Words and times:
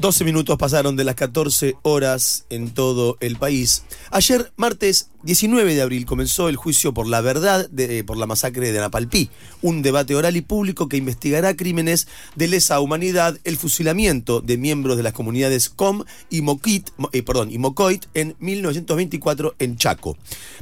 12 0.00 0.24
minutos 0.24 0.56
pasaron 0.58 0.96
de 0.96 1.04
las 1.04 1.14
14 1.14 1.76
horas 1.82 2.46
en 2.50 2.70
todo 2.70 3.16
el 3.20 3.36
país. 3.36 3.84
Ayer, 4.10 4.50
martes 4.56 5.09
19 5.22 5.74
de 5.74 5.82
abril, 5.82 6.06
comenzó 6.06 6.48
el 6.48 6.56
juicio 6.56 6.94
por 6.94 7.06
la 7.06 7.20
verdad 7.20 7.68
de, 7.68 8.04
por 8.04 8.16
la 8.16 8.26
masacre 8.26 8.72
de 8.72 8.78
Anapalpí, 8.78 9.28
un 9.60 9.82
debate 9.82 10.14
oral 10.14 10.34
y 10.36 10.40
público 10.40 10.88
que 10.88 10.96
investigará 10.96 11.54
crímenes 11.54 12.08
de 12.36 12.48
lesa 12.48 12.80
humanidad, 12.80 13.38
el 13.44 13.58
fusilamiento 13.58 14.40
de 14.40 14.56
miembros 14.56 14.96
de 14.96 15.02
las 15.02 15.12
comunidades 15.12 15.68
Com 15.68 16.04
y, 16.30 16.42
eh, 17.12 17.22
perdón, 17.22 17.52
y 17.52 17.58
Mocoit 17.58 18.06
en 18.14 18.34
1924 18.38 19.56
en 19.58 19.76
Chaco. 19.76 20.16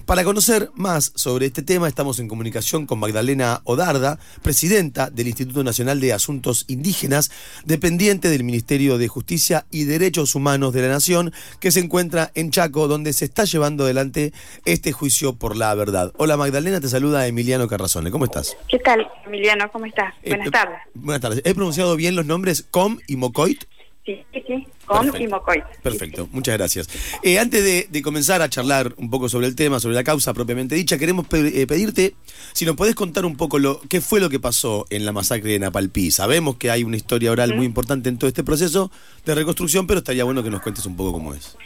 Para 0.07 0.25
conocer 0.25 0.73
más 0.75 1.13
sobre 1.15 1.47
este 1.47 1.63
tema, 1.63 1.87
estamos 1.87 2.19
en 2.19 2.27
comunicación 2.27 2.87
con 2.87 2.99
Magdalena 2.99 3.61
Odarda, 3.63 4.19
presidenta 4.43 5.09
del 5.11 5.29
Instituto 5.29 5.63
Nacional 5.63 6.01
de 6.01 6.13
Asuntos 6.13 6.65
Indígenas, 6.67 7.31
dependiente 7.65 8.29
del 8.29 8.43
Ministerio 8.43 8.99
de 8.99 9.07
Justicia 9.07 9.67
y 9.71 9.85
Derechos 9.85 10.35
Humanos 10.35 10.73
de 10.73 10.83
la 10.83 10.89
Nación, 10.89 11.33
que 11.61 11.71
se 11.71 11.79
encuentra 11.79 12.33
en 12.35 12.51
Chaco, 12.51 12.89
donde 12.89 13.13
se 13.13 13.27
está 13.27 13.45
llevando 13.45 13.85
adelante 13.85 14.33
este 14.65 14.93
juicio 14.93 15.35
por 15.35 15.57
la 15.57 15.75
verdad. 15.75 16.13
Hola 16.17 16.37
Magdalena, 16.37 16.81
te 16.81 16.89
saluda 16.89 17.27
Emiliano 17.27 17.69
Carrazone. 17.69 18.11
¿Cómo 18.11 18.25
estás? 18.25 18.57
¿Qué 18.69 18.79
tal, 18.79 19.07
Emiliano? 19.27 19.71
¿Cómo 19.71 19.87
estás? 19.87 20.15
Eh, 20.23 20.31
buenas 20.31 20.51
tardes. 20.51 20.79
Buenas 20.95 21.21
tardes. 21.21 21.43
¿He 21.45 21.55
pronunciado 21.55 21.97
bien 21.97 22.17
los 22.17 22.27
nombres 22.27 22.63
Com 22.71 22.99
y 23.07 23.17
Mocoit? 23.17 23.65
Sí, 24.09 24.25
sí, 24.33 24.43
sí. 24.47 24.67
Com 24.87 25.11
y 25.21 25.29
Mocoit. 25.29 25.65
Perfecto, 25.83 26.31
muchas 26.33 26.57
gracias. 26.57 26.89
Eh, 27.23 27.39
antes 27.39 27.91
de, 27.91 28.03
comenzar 28.03 28.41
a 28.41 28.49
charlar 28.49 28.95
un 28.97 29.11
poco 29.11 29.29
sobre 29.29 29.47
el 29.47 29.55
tema, 29.55 29.81
sobre 29.81 29.95
la 29.95 30.03
causa 30.03 30.33
propiamente 30.33 30.75
dicha, 30.75 30.97
queremos 30.97 31.27
eh, 31.33 31.67
pedirte 31.67 32.15
si 32.55 32.65
nos 32.65 32.75
podés 32.75 32.95
contar 32.95 33.27
un 33.27 33.37
poco 33.37 33.59
lo 33.59 33.83
qué 33.83 34.01
fue 34.01 34.19
lo 34.21 34.31
que 34.31 34.41
pasó 34.41 34.87
en 34.89 35.05
la 35.05 35.13
masacre 35.13 35.53
de 35.53 35.59
Napalpí. 35.59 36.11
Sabemos 36.11 36.57
que 36.57 36.71
hay 36.71 36.85
una 36.85 36.97
historia 36.97 37.31
oral 37.31 37.55
muy 37.55 37.67
importante 37.67 38.09
en 38.09 38.17
todo 38.17 38.29
este 38.29 38.43
proceso 38.43 38.91
de 39.27 39.35
reconstrucción, 39.35 39.87
pero 39.87 39.99
estaría 39.99 40.25
bueno 40.25 40.43
que 40.43 40.51
nos 40.51 40.63
cuentes 40.63 40.87
un 40.87 40.97
poco 40.97 41.13
cómo 41.13 41.35
es 41.35 41.59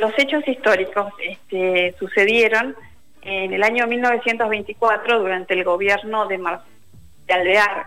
los 0.00 0.18
hechos 0.18 0.46
históricos 0.48 1.12
este, 1.22 1.94
sucedieron 1.98 2.74
en 3.22 3.52
el 3.52 3.62
año 3.62 3.86
1924 3.86 5.20
durante 5.20 5.54
el 5.54 5.62
gobierno 5.64 6.26
de, 6.26 6.38
Mar 6.38 6.62
de 7.26 7.34
Alvear, 7.34 7.86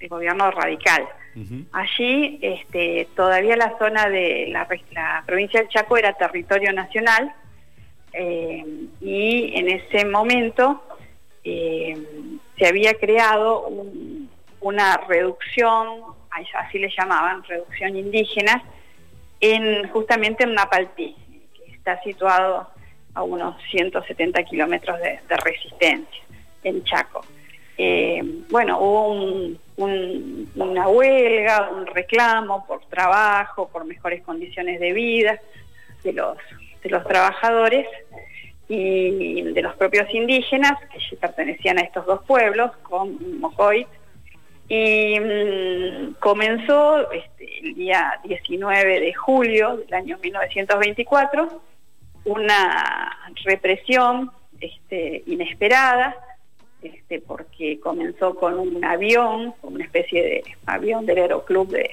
el 0.00 0.08
gobierno 0.08 0.50
radical. 0.50 1.06
Allí 1.72 2.38
este, 2.40 3.08
todavía 3.16 3.56
la 3.56 3.76
zona 3.76 4.08
de 4.08 4.46
la, 4.50 4.68
provincia 5.26 5.60
del 5.60 5.68
Chaco 5.68 5.96
era 5.96 6.12
territorio 6.12 6.72
nacional 6.72 7.34
eh, 8.12 8.64
y 9.00 9.52
en 9.58 9.68
ese 9.68 10.04
momento 10.04 10.84
eh, 11.42 11.98
se 12.56 12.66
había 12.66 12.94
creado 12.94 13.68
una 14.60 14.96
reducción, 15.08 16.02
así 16.30 16.78
le 16.78 16.88
llamaban, 16.96 17.42
reducción 17.42 17.96
indígena, 17.96 18.62
en, 19.40 19.88
justamente 19.88 20.44
en 20.44 20.54
Napalpí 20.54 21.16
está 21.84 22.02
situado 22.02 22.66
a 23.12 23.22
unos 23.22 23.56
170 23.70 24.42
kilómetros 24.44 24.98
de, 25.00 25.20
resistencia 25.36 26.22
en 26.62 26.82
Chaco. 26.82 27.20
Eh, 27.76 28.22
bueno, 28.48 28.78
hubo 28.80 29.08
una 29.76 30.88
huelga, 30.88 31.68
un 31.70 31.86
reclamo 31.86 32.64
por 32.66 32.86
trabajo, 32.86 33.68
por 33.68 33.84
mejores 33.84 34.22
condiciones 34.22 34.80
de 34.80 34.92
vida 34.94 35.38
de 36.02 36.14
los, 36.14 36.38
de 36.82 36.88
los 36.88 37.04
trabajadores 37.04 37.86
y 38.66 39.42
de 39.42 39.60
los 39.60 39.76
propios 39.76 40.06
indígenas 40.14 40.72
que 40.90 41.16
pertenecían 41.18 41.78
a 41.78 41.82
estos 41.82 42.06
dos 42.06 42.22
pueblos, 42.24 42.70
con 42.78 43.40
Mojoit, 43.40 43.88
y 44.70 45.20
mm, 45.20 46.14
comenzó 46.18 47.10
este, 47.10 47.68
el 47.68 47.74
día 47.74 48.18
19 48.24 49.00
de 49.00 49.12
julio 49.12 49.76
del 49.76 49.92
año 49.92 50.18
1924 50.22 51.73
una 52.24 53.18
represión 53.44 54.30
este, 54.60 55.22
inesperada, 55.26 56.16
este, 56.82 57.20
porque 57.20 57.80
comenzó 57.80 58.34
con 58.34 58.58
un 58.58 58.84
avión, 58.84 59.54
una 59.62 59.84
especie 59.84 60.22
de 60.22 60.44
avión 60.66 61.06
del 61.06 61.18
aeroclub 61.18 61.68
de 61.68 61.90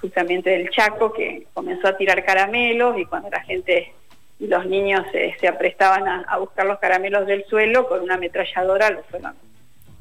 justamente 0.00 0.50
del 0.50 0.70
Chaco, 0.70 1.12
que 1.12 1.46
comenzó 1.54 1.88
a 1.88 1.96
tirar 1.96 2.24
caramelos 2.24 2.98
y 2.98 3.06
cuando 3.06 3.30
la 3.30 3.40
gente 3.40 3.92
y 4.38 4.46
los 4.48 4.66
niños 4.66 5.04
se 5.12 5.48
aprestaban 5.48 6.06
a, 6.28 6.36
buscar 6.38 6.66
los 6.66 6.78
caramelos 6.78 7.26
del 7.26 7.44
suelo, 7.44 7.86
con 7.88 8.00
una 8.02 8.14
ametralladora 8.14 8.90
los 8.90 9.06
fueron 9.06 9.34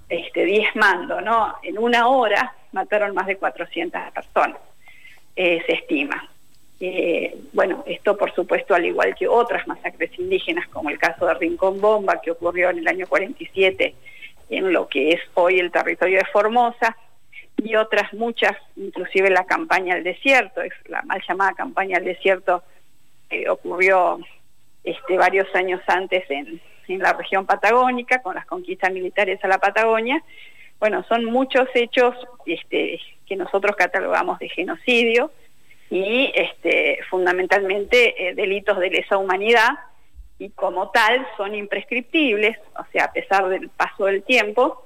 este, 0.09 0.46
diezmando, 0.46 1.22
¿no? 1.22 1.56
En 1.64 1.78
una 1.78 2.08
hora 2.08 2.53
mataron 2.72 3.14
más 3.14 3.28
de 3.28 3.38
400 3.38 4.12
personas, 4.12 4.58
eh, 5.35 5.62
se 5.66 5.74
estima. 5.74 6.30
Eh, 6.85 7.33
bueno, 7.53 7.81
esto 7.88 8.17
por 8.17 8.35
supuesto 8.35 8.75
al 8.75 8.85
igual 8.85 9.16
que 9.16 9.25
otras 9.25 9.66
masacres 9.69 10.11
indígenas, 10.19 10.67
como 10.67 10.89
el 10.89 10.99
caso 10.99 11.25
de 11.25 11.33
Rincón 11.35 11.79
Bomba, 11.79 12.19
que 12.21 12.31
ocurrió 12.31 12.71
en 12.71 12.79
el 12.79 12.88
año 12.89 13.07
47 13.07 13.95
en 14.49 14.73
lo 14.73 14.89
que 14.89 15.11
es 15.11 15.22
hoy 15.35 15.61
el 15.61 15.72
territorio 15.72 16.17
de 16.17 16.25
Formosa, 16.25 16.97
y 17.55 17.77
otras 17.77 18.13
muchas, 18.13 18.57
inclusive 18.75 19.29
la 19.29 19.45
campaña 19.45 19.95
del 19.95 20.03
desierto, 20.03 20.61
es 20.61 20.73
la 20.89 21.01
mal 21.03 21.22
llamada 21.25 21.53
campaña 21.53 21.99
del 21.99 22.16
desierto, 22.16 22.63
que 23.29 23.49
ocurrió 23.49 24.19
este, 24.83 25.17
varios 25.17 25.47
años 25.55 25.79
antes 25.88 26.29
en, 26.29 26.59
en 26.89 26.99
la 26.99 27.13
región 27.13 27.45
patagónica, 27.45 28.22
con 28.22 28.35
las 28.35 28.45
conquistas 28.45 28.91
militares 28.91 29.41
a 29.41 29.47
la 29.47 29.57
Patagonia. 29.57 30.22
Bueno, 30.81 31.05
son 31.07 31.23
muchos 31.23 31.69
hechos 31.75 32.13
este, 32.45 32.99
que 33.25 33.38
nosotros 33.38 33.73
catalogamos 33.77 34.38
de 34.39 34.49
genocidio, 34.49 35.31
y 35.89 36.31
este, 36.33 36.99
fundamentalmente 37.09 38.29
eh, 38.29 38.33
delitos 38.33 38.79
de 38.79 38.89
lesa 38.89 39.17
humanidad 39.17 39.69
y 40.39 40.49
como 40.49 40.89
tal 40.89 41.25
son 41.38 41.55
imprescriptibles, 41.55 42.57
o 42.77 42.85
sea, 42.91 43.05
a 43.05 43.13
pesar 43.13 43.47
del 43.49 43.69
paso 43.69 44.05
del 44.05 44.23
tiempo, 44.23 44.83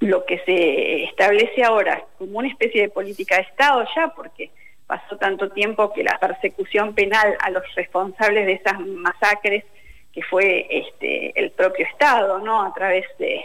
lo 0.00 0.24
que 0.24 0.38
se 0.40 1.04
establece 1.04 1.62
ahora 1.62 2.04
como 2.18 2.38
una 2.38 2.48
especie 2.48 2.82
de 2.82 2.88
política 2.88 3.36
de 3.36 3.42
Estado 3.42 3.86
ya, 3.94 4.08
porque 4.08 4.50
pasó 4.86 5.16
tanto 5.18 5.50
tiempo 5.50 5.92
que 5.92 6.02
la 6.02 6.18
persecución 6.18 6.94
penal 6.94 7.36
a 7.40 7.50
los 7.50 7.62
responsables 7.74 8.46
de 8.46 8.52
esas 8.54 8.80
masacres, 8.80 9.64
que 10.12 10.22
fue 10.22 10.66
este, 10.68 11.38
el 11.38 11.52
propio 11.52 11.86
Estado, 11.86 12.40
¿no? 12.40 12.62
A 12.62 12.74
través 12.74 13.06
de, 13.18 13.44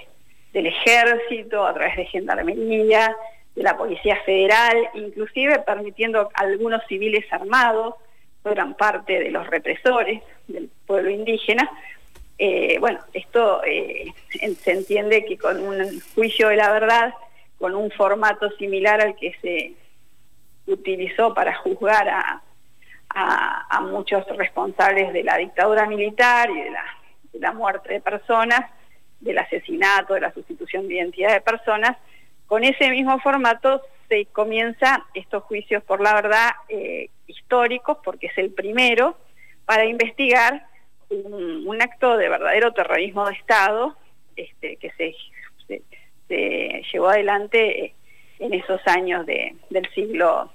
del 0.53 0.67
ejército, 0.67 1.65
a 1.65 1.73
través 1.73 1.97
de 1.97 2.05
gendarmería, 2.05 3.15
de 3.55 3.63
la 3.63 3.77
Policía 3.77 4.17
Federal, 4.25 4.89
inclusive 4.93 5.59
permitiendo 5.59 6.29
a 6.33 6.41
algunos 6.41 6.81
civiles 6.87 7.25
armados, 7.31 7.95
fueran 8.43 8.75
parte 8.75 9.19
de 9.19 9.31
los 9.31 9.47
represores 9.47 10.21
del 10.47 10.69
pueblo 10.85 11.09
indígena. 11.09 11.69
Eh, 12.37 12.77
bueno, 12.79 12.99
esto 13.13 13.63
eh, 13.63 14.13
se 14.29 14.71
entiende 14.71 15.25
que 15.25 15.37
con 15.37 15.59
un 15.61 15.99
juicio 16.13 16.49
de 16.49 16.57
la 16.57 16.71
verdad, 16.71 17.13
con 17.57 17.73
un 17.75 17.89
formato 17.91 18.51
similar 18.51 19.01
al 19.01 19.15
que 19.15 19.33
se 19.41 19.73
utilizó 20.71 21.33
para 21.33 21.55
juzgar 21.55 22.09
a, 22.09 22.41
muchos 23.81 24.25
responsables 24.35 25.13
de 25.13 25.23
la 25.23 25.37
dictadura 25.37 25.85
militar 25.85 26.49
y 26.49 26.59
de 26.59 26.71
la, 26.71 26.83
de 27.31 27.39
la 27.39 27.53
muerte 27.53 27.93
de 27.93 28.01
personas, 28.01 28.61
del 29.21 29.37
asesinato, 29.37 30.15
de 30.15 30.21
la 30.21 30.33
sustitución 30.33 30.87
de 30.87 30.95
identidad 30.95 31.33
de 31.33 31.41
personas, 31.41 31.97
con 32.47 32.63
ese 32.63 32.89
mismo 32.89 33.19
formato 33.19 33.81
se 34.07 34.25
comienza 34.27 35.05
estos 35.13 35.43
juicios 35.43 35.83
por 35.83 36.01
la 36.01 36.13
verdad 36.13 36.51
eh, 36.69 37.09
históricos, 37.27 37.97
porque 38.03 38.27
es 38.27 38.37
el 38.37 38.51
primero, 38.51 39.17
para 39.65 39.85
investigar 39.85 40.67
un, 41.09 41.81
acto 41.81 42.17
de 42.17 42.29
verdadero 42.29 42.71
terrorismo 42.71 43.27
de 43.27 43.33
Estado 43.33 43.95
este, 44.35 44.77
que 44.77 44.91
se, 44.91 45.15
llevó 46.91 47.09
adelante 47.09 47.93
en 48.39 48.53
esos 48.53 48.79
años 48.87 49.25
del 49.25 49.89
siglo 49.93 50.51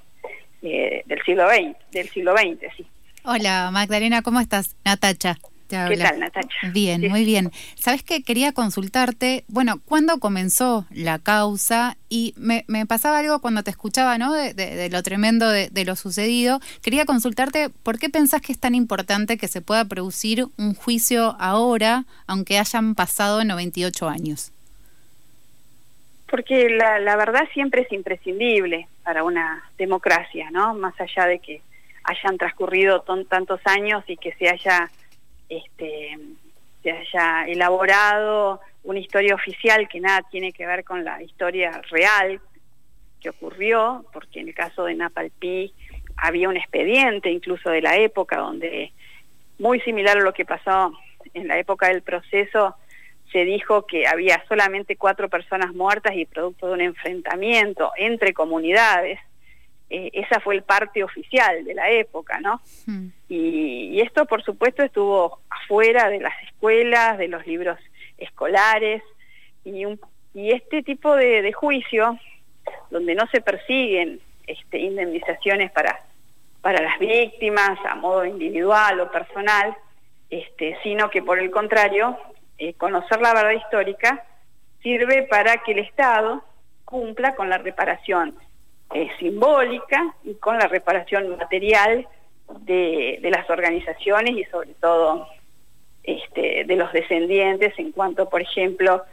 eh, 0.62 1.02
del 1.06 1.22
siglo 1.22 1.48
XX, 1.48 1.76
del 1.90 2.08
siglo 2.08 2.36
XX, 2.36 2.76
sí. 2.76 2.86
Hola 3.24 3.70
Magdalena, 3.72 4.22
¿cómo 4.22 4.40
estás? 4.40 4.76
Natacha. 4.84 5.36
¿Qué 5.70 5.96
tal, 5.96 6.18
Natacha? 6.18 6.68
Bien, 6.72 7.00
muy 7.08 7.24
bien. 7.24 7.52
Sabes 7.76 8.02
que 8.02 8.24
quería 8.24 8.52
consultarte, 8.52 9.44
bueno, 9.46 9.80
¿cuándo 9.84 10.18
comenzó 10.18 10.84
la 10.90 11.20
causa? 11.20 11.96
Y 12.08 12.34
me, 12.36 12.64
pasaba 12.86 13.18
algo 13.18 13.40
cuando 13.40 13.62
te 13.62 13.70
escuchaba, 13.70 14.18
¿no? 14.18 14.32
De, 14.32 14.88
lo 14.90 15.02
tremendo 15.04 15.48
de, 15.48 15.84
lo 15.84 15.94
sucedido. 15.94 16.58
Quería 16.82 17.04
consultarte, 17.04 17.70
¿por 17.70 18.00
qué 18.00 18.08
pensás 18.08 18.42
que 18.42 18.50
es 18.50 18.58
tan 18.58 18.74
importante 18.74 19.38
que 19.38 19.46
se 19.46 19.62
pueda 19.62 19.84
producir 19.84 20.46
un 20.58 20.74
juicio 20.74 21.36
ahora, 21.38 22.04
aunque 22.26 22.58
hayan 22.58 22.96
pasado 22.96 23.44
98 23.44 24.08
años? 24.08 24.52
Porque 26.28 26.68
la, 26.68 26.98
la 26.98 27.16
verdad 27.16 27.48
siempre 27.54 27.82
es 27.82 27.92
imprescindible 27.92 28.88
para 29.04 29.22
una 29.22 29.62
democracia, 29.78 30.50
¿no? 30.50 30.74
Más 30.74 30.94
allá 31.00 31.26
de 31.26 31.38
que 31.38 31.62
hayan 32.02 32.38
transcurrido 32.38 33.04
tantos 33.28 33.60
años 33.64 34.02
y 34.08 34.16
que 34.16 34.32
se 34.32 34.48
haya 34.48 34.90
este, 35.50 36.16
se 36.82 36.90
haya 36.90 37.44
elaborado 37.46 38.60
una 38.84 39.00
historia 39.00 39.34
oficial 39.34 39.88
que 39.88 40.00
nada 40.00 40.22
tiene 40.30 40.52
que 40.52 40.66
ver 40.66 40.84
con 40.84 41.04
la 41.04 41.22
historia 41.22 41.82
real 41.90 42.40
que 43.20 43.28
ocurrió, 43.28 44.06
porque 44.12 44.40
en 44.40 44.48
el 44.48 44.54
caso 44.54 44.84
de 44.84 44.94
Napalpí 44.94 45.74
había 46.16 46.48
un 46.48 46.56
expediente 46.56 47.30
incluso 47.30 47.68
de 47.68 47.82
la 47.82 47.96
época 47.96 48.38
donde, 48.38 48.92
muy 49.58 49.80
similar 49.80 50.16
a 50.16 50.22
lo 50.22 50.32
que 50.32 50.46
pasó 50.46 50.92
en 51.34 51.48
la 51.48 51.58
época 51.58 51.88
del 51.88 52.02
proceso, 52.02 52.76
se 53.30 53.44
dijo 53.44 53.86
que 53.86 54.06
había 54.06 54.42
solamente 54.48 54.96
cuatro 54.96 55.28
personas 55.28 55.74
muertas 55.74 56.14
y 56.16 56.24
producto 56.24 56.68
de 56.68 56.72
un 56.72 56.80
enfrentamiento 56.80 57.92
entre 57.96 58.32
comunidades 58.32 59.20
eh, 59.90 60.10
esa 60.12 60.38
fue 60.38 60.54
el 60.54 60.62
parte 60.62 61.02
oficial 61.02 61.64
de 61.64 61.74
la 61.74 61.90
época, 61.90 62.38
¿no? 62.38 62.60
Hmm. 62.86 63.08
Y, 63.28 64.00
esto, 64.00 64.24
por 64.24 64.42
supuesto, 64.44 64.84
estuvo 64.84 65.40
afuera 65.50 66.08
de 66.08 66.20
las 66.20 66.32
escuelas, 66.44 67.18
de 67.18 67.26
los 67.26 67.44
libros 67.44 67.76
escolares, 68.16 69.02
y, 69.64 69.84
y 70.32 70.52
este 70.52 70.84
tipo 70.84 71.16
de, 71.16 71.52
juicio, 71.52 72.16
donde 72.90 73.16
no 73.16 73.26
se 73.32 73.40
persiguen 73.40 74.20
este, 74.46 74.78
indemnizaciones 74.78 75.72
para, 75.72 76.00
para 76.60 76.80
las 76.80 76.98
víctimas 77.00 77.76
a 77.84 77.96
modo 77.96 78.24
individual 78.24 79.00
o 79.00 79.10
personal, 79.10 79.76
este, 80.30 80.78
sino 80.84 81.10
que 81.10 81.20
por 81.20 81.40
el 81.40 81.50
contrario, 81.50 82.16
eh, 82.58 82.74
conocer 82.74 83.20
la 83.20 83.34
verdad 83.34 83.52
histórica 83.52 84.24
sirve 84.82 85.24
para 85.24 85.56
que 85.64 85.72
el 85.72 85.80
Estado 85.80 86.44
cumpla 86.84 87.34
con 87.34 87.50
la 87.50 87.58
reparación 87.58 88.36
eh, 88.94 89.08
simbólica 89.18 90.14
y 90.24 90.34
con 90.34 90.58
la 90.58 90.66
reparación 90.66 91.36
material 91.36 92.08
de, 92.62 93.18
las 93.22 93.48
organizaciones 93.48 94.36
y 94.36 94.44
sobre 94.44 94.74
todo 94.74 95.28
este, 96.02 96.64
de 96.64 96.76
los 96.76 96.92
descendientes 96.92 97.78
en 97.78 97.92
cuanto, 97.92 98.28
por 98.28 98.42
ejemplo, 98.42 99.04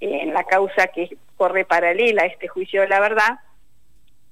en 0.00 0.32
la 0.32 0.44
causa 0.44 0.86
que 0.88 1.16
corre 1.36 1.64
paralela 1.64 2.22
a 2.22 2.26
este 2.26 2.48
juicio 2.48 2.82
de 2.82 2.88
la 2.88 3.00
verdad 3.00 3.40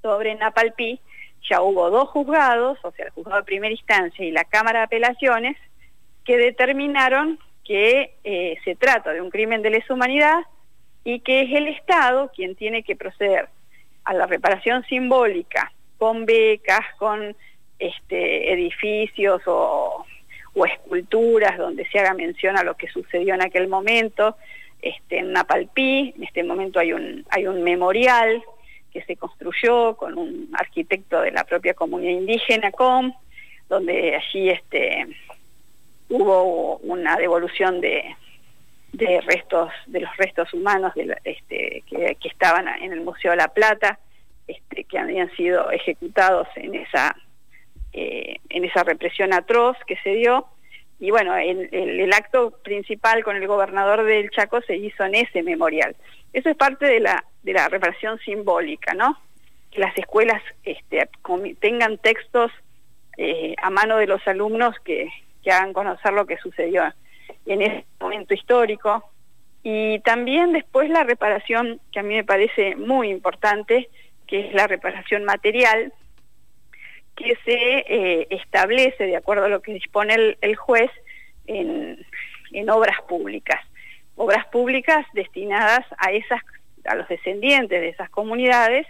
sobre 0.03 0.35
Napalpí, 0.35 1.01
ya 1.49 1.61
hubo 1.61 1.91
dos 1.91 2.09
juzgados, 2.11 2.79
o 2.83 2.91
sea, 2.93 3.07
el 3.07 3.13
juzgado 3.13 3.41
de 3.41 3.45
primera 3.45 3.73
instancia 3.73 4.25
y 4.25 4.31
la 4.31 4.45
Cámara 4.45 4.81
de 4.81 4.85
Apelaciones, 4.85 5.57
que 6.25 6.39
determinaron 6.39 7.39
que 7.65 8.15
eh, 8.25 8.57
se 8.65 8.77
trata 8.77 9.13
de 9.13 9.21
un 9.21 9.31
crimen 9.31 9.63
de 9.63 9.71
lesa 9.71 9.95
humanidad 9.95 10.39
y 11.05 11.21
que 11.21 11.43
es 11.43 11.53
el 11.53 11.69
Estado 11.69 12.31
quien 12.35 12.55
tiene 12.55 12.83
que 12.83 12.97
proceder 12.97 13.49
a 14.07 14.15
la 14.15 14.27
reparación 14.27 14.85
simbólica 14.85 15.73
con 15.99 16.27
becas, 16.27 16.85
con 16.99 17.37
este, 17.79 18.53
edificios 18.53 19.43
o, 19.47 20.05
esculturas 20.67 21.59
donde 21.59 21.87
se 21.89 21.99
haga 21.99 22.15
mención 22.15 22.57
a 22.57 22.63
lo 22.63 22.79
que 22.79 22.89
sucedió 22.89 23.35
en 23.35 23.43
aquel 23.43 23.69
momento. 23.69 24.37
Este, 24.81 25.19
en 25.19 25.33
Napalpí, 25.33 26.15
en 26.17 26.25
este 26.25 26.43
momento 26.45 26.81
hay 26.81 26.95
un, 26.95 27.27
hay 27.29 27.47
un 27.47 27.63
memorial 27.63 28.43
que 28.91 29.03
se 29.03 29.17
construyó 29.17 29.97
con 29.97 30.17
un 30.17 30.49
arquitecto 30.55 31.21
de 31.21 31.33
la 31.33 31.45
propia 31.45 31.75
comunidad 31.75 32.13
indígena, 32.13 32.73
COM, 32.73 33.13
donde 33.69 34.17
allí 34.17 34.49
este, 34.49 35.07
hubo 36.09 36.79
una 36.79 37.17
devolución 37.17 37.83
de, 37.83 38.17
de 38.97 39.21
restos 39.21 39.71
de 39.87 40.01
los 40.01 40.17
restos 40.17 40.53
humanos 40.55 40.93
este, 41.25 41.83
que, 41.87 42.17
estaban 42.25 42.67
en 42.83 42.93
el 42.93 43.03
Museo 43.03 43.33
de 43.33 43.37
la 43.37 43.49
Plata 43.49 43.99
este, 44.47 44.85
que 44.85 44.99
habían 44.99 45.31
sido 45.37 45.71
ejecutados 45.71 46.49
en 46.57 46.75
esa 46.75 47.17
eh, 47.93 48.41
en 48.51 48.65
esa 48.65 48.85
represión 48.85 49.33
atroz 49.33 49.77
que 49.87 49.97
se 49.99 50.11
dio. 50.11 50.47
Y 50.99 51.11
bueno 51.11 51.37
el, 51.37 51.69
el, 51.73 52.13
acto 52.13 52.59
principal 52.63 53.23
con 53.23 53.37
el 53.37 53.47
gobernador 53.47 54.05
del 54.05 54.31
Chaco 54.31 54.63
se 54.63 54.77
hizo 54.77 55.05
en 55.05 55.15
ese 55.15 55.43
memorial. 55.43 55.95
Eso 56.33 56.49
es 56.49 56.57
parte 56.57 56.87
de 56.87 57.01
la 57.01 57.25
de 57.43 57.53
la 57.53 57.69
reparación 57.69 58.19
simbólica 58.21 58.95
no 58.95 59.19
que 59.71 59.81
las 59.81 59.97
escuelas 59.99 60.43
este, 60.65 61.09
tengan 61.61 61.99
textos 61.99 62.51
eh, 63.19 63.55
a 63.63 63.69
mano 63.69 63.99
de 63.99 64.07
los 64.07 64.27
alumnos 64.27 64.75
que, 64.85 65.09
que 65.43 65.51
hagan 65.51 65.73
conocer 65.73 66.13
lo 66.13 66.27
que 66.27 66.39
sucedió 66.39 66.85
en 67.47 67.63
ese 67.63 67.85
momento 68.01 68.35
histórico. 68.35 69.11
Y 69.63 69.99
también 70.01 70.53
después 70.53 70.89
la 70.91 71.05
reparación, 71.05 71.81
que 71.93 72.01
a 72.01 72.03
mí 72.03 72.15
me 72.15 72.25
parece 72.25 72.77
muy 72.77 73.09
importante, 73.09 73.89
que 74.27 74.49
es 74.49 74.55
la 74.55 74.67
reparación 74.67 75.25
material, 75.25 75.93
que 77.17 77.37
se 77.45 77.79
eh, 77.89 78.27
establece, 78.31 79.07
de 79.07 79.17
acuerdo 79.17 79.47
a 79.47 79.49
lo 79.49 79.63
que 79.63 79.73
dispone 79.73 80.37
el, 80.41 80.57
juez, 80.57 80.91
en, 81.47 82.05
en, 82.53 82.71
obras 82.71 83.01
públicas. 83.09 83.61
Obras 84.17 84.47
públicas 84.47 85.07
destinadas 85.15 85.85
a, 85.99 86.13
esas, 86.13 86.41
a 86.85 86.95
los 86.95 87.09
descendientes 87.09 87.81
de 87.81 87.89
esas 87.89 88.11
comunidades 88.11 88.87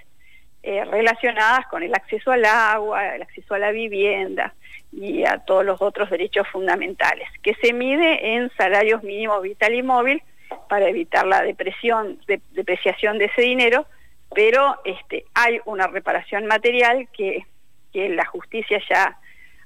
eh, 0.63 0.85
relacionadas 0.85 1.67
con 1.69 1.85
el 1.85 1.95
acceso 1.95 2.33
al 2.33 2.45
agua, 2.45 3.15
el 3.15 3.23
acceso 3.23 3.55
a 3.55 3.59
la 3.59 3.71
vivienda, 3.71 4.53
y 4.97 5.25
a 5.27 5.39
todos 5.39 5.65
los 5.65 5.83
otros 5.83 6.09
derechos 6.09 6.49
fundamentales, 6.49 7.29
que 7.43 7.55
se 7.57 7.75
mide 7.75 8.35
en 8.35 8.51
salarios 8.57 9.03
mínimos 9.03 9.43
vital 9.43 9.75
y 9.75 9.83
móvil 9.83 10.23
para 10.71 10.89
evitar 10.89 11.27
la 11.27 11.43
depresión, 11.43 12.19
depreciación 12.53 13.19
de 13.19 13.27
ese 13.27 13.43
dinero, 13.43 13.87
pero 14.35 14.81
este, 14.85 15.27
hay 15.35 15.61
una 15.67 15.87
reparación 15.87 16.47
material 16.47 17.09
que, 17.13 17.45
que 17.93 18.09
la 18.09 18.25
justicia 18.25 18.81
ya 18.89 19.19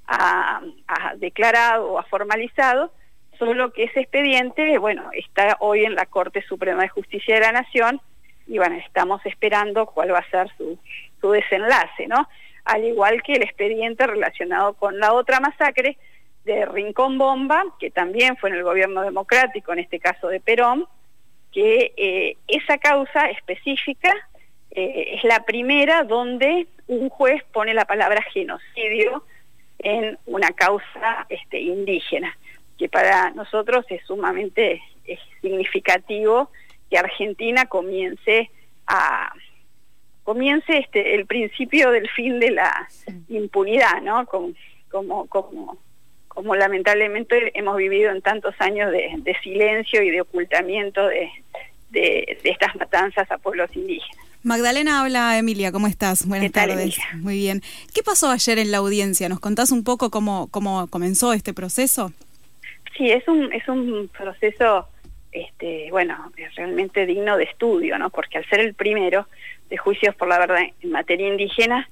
ha, 0.08 0.62
ha, 0.88 1.14
declarado 1.14 1.92
o 1.92 1.98
ha 2.00 2.02
formalizado, 2.02 2.92
solo 3.38 3.72
que 3.72 3.84
ese 3.84 4.00
expediente, 4.00 4.78
bueno, 4.78 5.10
está 5.12 5.56
hoy 5.60 5.84
en 5.84 5.94
la 5.94 6.06
Corte 6.06 6.42
Suprema 6.42 6.82
de 6.82 6.88
Justicia 6.88 7.36
de 7.36 7.40
la 7.42 7.52
Nación 7.52 8.00
y 8.48 8.58
bueno, 8.58 8.74
estamos 8.84 9.24
esperando 9.26 9.86
cuál 9.86 10.12
va 10.12 10.18
a 10.18 10.30
ser 10.30 10.50
su, 10.58 10.76
su 11.20 11.30
desenlace, 11.30 12.08
¿no? 12.08 12.28
Al 12.70 12.84
igual 12.84 13.20
que 13.24 13.32
el 13.32 13.42
expediente 13.42 14.06
relacionado 14.06 14.74
con 14.74 15.00
la 15.00 15.12
otra 15.12 15.40
masacre 15.40 15.98
de 16.44 16.64
Rincón 16.66 17.18
Bomba, 17.18 17.64
que 17.80 17.90
también 17.90 18.36
fue 18.36 18.50
en 18.50 18.56
el 18.56 18.62
gobierno 18.62 19.02
democrático, 19.02 19.72
en 19.72 19.80
este 19.80 19.98
caso 19.98 20.28
de 20.28 20.38
Perón, 20.38 20.86
que 21.50 21.92
eh, 21.96 22.36
esa 22.46 22.78
causa 22.78 23.28
específica 23.30 24.14
eh, 24.70 25.16
es 25.16 25.24
la 25.24 25.44
primera 25.44 26.04
donde 26.04 26.68
un 26.86 27.08
juez 27.08 27.42
pone 27.52 27.74
la 27.74 27.86
palabra 27.86 28.22
genocidio 28.32 29.24
en 29.80 30.16
una 30.26 30.50
causa 30.50 31.26
este, 31.28 31.58
indígena, 31.58 32.38
que 32.78 32.88
para 32.88 33.32
nosotros 33.32 33.84
es 33.88 34.00
sumamente 34.06 34.80
significativo 35.40 36.52
que 36.88 36.98
Argentina 36.98 37.66
comience 37.66 38.48
a 38.86 39.32
comience 40.30 40.78
este 40.78 41.16
el 41.16 41.26
principio 41.26 41.90
del 41.90 42.08
fin 42.10 42.38
de 42.38 42.52
la 42.52 42.88
impunidad, 43.28 44.00
¿no? 44.00 44.24
Como, 44.26 44.52
como, 44.88 45.26
como, 45.26 45.76
como 46.28 46.54
lamentablemente 46.54 47.50
hemos 47.58 47.76
vivido 47.76 48.12
en 48.12 48.22
tantos 48.22 48.54
años 48.60 48.92
de, 48.92 49.36
silencio 49.42 50.00
y 50.04 50.10
de 50.10 50.20
ocultamiento 50.20 51.04
de, 51.08 51.28
de, 51.90 52.38
estas 52.44 52.76
matanzas 52.76 53.28
a 53.28 53.38
pueblos 53.38 53.74
indígenas. 53.74 54.24
Magdalena 54.44 55.00
habla 55.00 55.36
Emilia, 55.36 55.72
¿cómo 55.72 55.88
estás? 55.88 56.24
Buenas 56.24 56.52
tardes. 56.52 56.96
Muy 57.16 57.34
bien. 57.34 57.60
¿Qué 57.92 58.04
pasó 58.04 58.30
ayer 58.30 58.60
en 58.60 58.70
la 58.70 58.78
audiencia? 58.78 59.28
¿Nos 59.28 59.40
contás 59.40 59.72
un 59.72 59.82
poco 59.82 60.12
cómo, 60.12 60.46
cómo 60.52 60.86
comenzó 60.86 61.32
este 61.32 61.52
proceso? 61.52 62.12
Sí, 62.96 63.10
es 63.10 63.26
un, 63.26 63.52
es 63.52 63.66
un 63.66 64.08
proceso 64.16 64.86
este, 65.32 65.88
bueno, 65.90 66.32
es 66.36 66.54
realmente 66.54 67.06
digno 67.06 67.36
de 67.36 67.44
estudio, 67.44 67.98
¿no? 67.98 68.10
Porque 68.10 68.38
al 68.38 68.48
ser 68.48 68.60
el 68.60 68.74
primero 68.74 69.26
de 69.70 69.76
juicios 69.76 70.14
por 70.16 70.28
la 70.28 70.38
verdad 70.38 70.62
en 70.80 70.90
materia 70.90 71.28
indígena, 71.28 71.88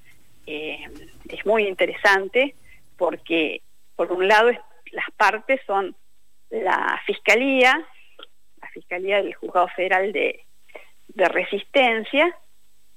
eh, 0.46 0.84
es 1.28 1.46
muy 1.46 1.66
interesante 1.66 2.54
porque, 2.96 3.62
por 3.96 4.12
un 4.12 4.26
lado, 4.26 4.50
las 4.50 5.10
partes 5.16 5.60
son 5.66 5.94
la 6.50 7.00
Fiscalía, 7.06 7.86
la 8.60 8.68
Fiscalía 8.70 9.22
del 9.22 9.34
Juzgado 9.34 9.68
Federal 9.68 10.12
de, 10.12 10.44
de 11.08 11.28
Resistencia, 11.28 12.36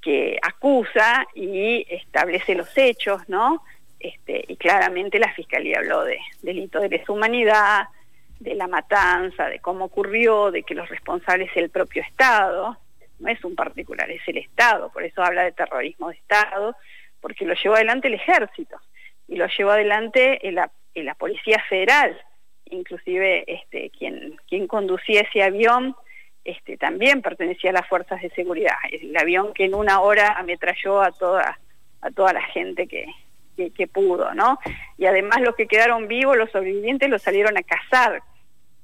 que 0.01 0.39
acusa 0.41 1.27
y 1.35 1.85
establece 1.89 2.55
los 2.55 2.75
hechos, 2.75 3.21
¿no? 3.29 3.63
Este, 3.99 4.43
y 4.47 4.57
claramente 4.57 5.19
la 5.19 5.31
Fiscalía 5.33 5.77
habló 5.77 6.03
de 6.03 6.19
delito 6.41 6.79
de 6.79 6.89
lesa 6.89 7.11
humanidad, 7.11 7.87
de 8.39 8.55
la 8.55 8.67
matanza, 8.67 9.47
de 9.47 9.59
cómo 9.59 9.85
ocurrió, 9.85 10.49
de 10.49 10.63
que 10.63 10.73
los 10.73 10.89
responsables 10.89 11.51
es 11.51 11.57
el 11.57 11.69
propio 11.69 12.01
Estado, 12.01 12.77
no 13.21 13.29
es 13.29 13.43
un 13.45 13.55
particular, 13.55 14.09
es 14.09 14.21
el 14.27 14.37
Estado, 14.37 14.91
por 14.91 15.03
eso 15.03 15.23
habla 15.23 15.43
de 15.43 15.51
terrorismo 15.51 16.09
de 16.09 16.15
Estado, 16.15 16.75
porque 17.19 17.45
lo 17.45 17.53
llevó 17.53 17.75
adelante 17.75 18.07
el 18.07 18.15
ejército 18.15 18.77
y 19.27 19.35
lo 19.35 19.47
llevó 19.47 19.71
adelante 19.71 20.39
la, 20.51 20.71
la 20.95 21.15
Policía 21.15 21.63
Federal, 21.69 22.19
inclusive 22.65 23.43
este, 23.47 23.91
quien, 23.91 24.37
quien 24.47 24.67
conducía 24.67 25.21
ese 25.21 25.43
avión 25.43 25.95
este, 26.43 26.77
también 26.77 27.21
pertenecía 27.21 27.69
a 27.69 27.73
las 27.73 27.87
fuerzas 27.87 28.21
de 28.21 28.31
seguridad, 28.31 28.73
el 28.91 29.15
avión 29.15 29.53
que 29.53 29.65
en 29.65 29.75
una 29.75 30.01
hora 30.01 30.33
ametralló 30.33 31.01
a 31.01 31.11
toda, 31.11 31.59
a 32.01 32.11
toda 32.11 32.33
la 32.33 32.41
gente 32.41 32.87
que, 32.87 33.05
que, 33.69 33.87
pudo, 33.87 34.33
¿no? 34.33 34.57
Y 34.97 35.05
además 35.05 35.41
los 35.41 35.55
que 35.55 35.67
quedaron 35.67 36.07
vivos, 36.07 36.35
los 36.35 36.49
sobrevivientes, 36.49 37.09
los 37.09 37.21
salieron 37.21 37.57
a 37.57 37.63
cazar, 37.63 38.23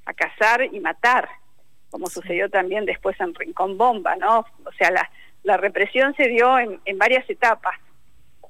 a 0.05 0.13
cazar 0.13 0.69
y 0.71 0.79
matar, 0.79 1.27
como 1.89 2.07
sucedió 2.07 2.49
también 2.49 2.85
después 2.85 3.19
en 3.19 3.33
Rincón 3.33 3.77
Bomba, 3.77 4.15
¿no? 4.15 4.39
O 4.39 4.71
sea, 4.77 4.91
la, 4.91 5.09
la 5.43 5.57
represión 5.57 6.13
se 6.15 6.27
dio 6.27 6.59
en, 6.59 6.79
en 6.85 6.97
varias 6.97 7.29
etapas 7.29 7.75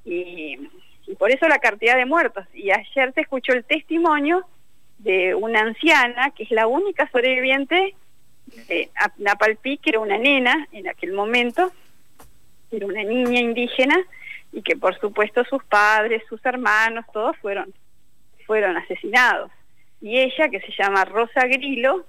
y, 0.04 0.58
y, 1.06 1.14
por 1.14 1.30
eso 1.30 1.48
la 1.48 1.58
cantidad 1.58 1.96
de 1.96 2.06
muertos. 2.06 2.46
Y 2.54 2.70
ayer 2.70 3.12
se 3.14 3.20
escuchó 3.20 3.52
el 3.52 3.64
testimonio 3.64 4.44
de 4.98 5.34
una 5.34 5.60
anciana 5.60 6.30
que 6.30 6.42
es 6.42 6.50
la 6.50 6.66
única 6.66 7.08
sobreviviente 7.10 7.94
de 8.68 8.90
Napalpí, 9.18 9.78
que 9.78 9.90
era 9.90 10.00
una 10.00 10.18
nena 10.18 10.66
en 10.72 10.88
aquel 10.88 11.12
momento, 11.12 11.70
era 12.70 12.86
una 12.86 13.02
niña 13.02 13.40
indígena 13.40 13.96
y 14.52 14.62
que 14.62 14.76
por 14.76 14.98
supuesto 14.98 15.44
sus 15.44 15.62
padres, 15.64 16.22
sus 16.28 16.44
hermanos, 16.44 17.04
todos 17.12 17.36
fueron, 17.38 17.72
fueron 18.46 18.76
asesinados. 18.76 19.50
Y 20.00 20.18
ella, 20.18 20.48
que 20.48 20.60
se 20.60 20.72
llama 20.78 21.04
Rosa 21.04 21.46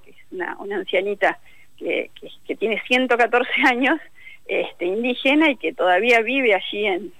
es 0.06 0.09
una, 0.32 0.58
ancianita 0.76 1.40
que, 1.78 2.12
tiene 2.58 2.82
114 2.88 3.50
años, 3.68 4.00
este, 4.46 4.86
indígena 4.86 5.50
y 5.52 5.58
que 5.58 5.74
todavía 5.74 6.22
vive 6.22 6.56
allí 6.56 6.86
en, 6.86 7.14